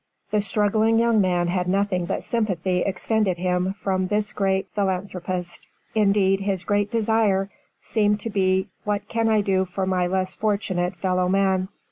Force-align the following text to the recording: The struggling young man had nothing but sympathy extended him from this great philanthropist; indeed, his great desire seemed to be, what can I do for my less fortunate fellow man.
The 0.31 0.41
struggling 0.41 0.97
young 0.97 1.21
man 1.21 1.47
had 1.47 1.67
nothing 1.67 2.05
but 2.07 2.23
sympathy 2.23 2.79
extended 2.79 3.37
him 3.37 3.73
from 3.73 4.07
this 4.07 4.33
great 4.33 4.67
philanthropist; 4.73 5.67
indeed, 5.93 6.39
his 6.39 6.63
great 6.63 6.89
desire 6.89 7.51
seemed 7.81 8.19
to 8.21 8.31
be, 8.31 8.67
what 8.83 9.07
can 9.07 9.29
I 9.29 9.41
do 9.41 9.63
for 9.63 9.85
my 9.85 10.07
less 10.07 10.33
fortunate 10.33 10.95
fellow 10.95 11.29
man. 11.29 11.67